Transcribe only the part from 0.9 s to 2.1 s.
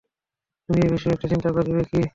বিষয়ে একটু চিন্তা করবে কি?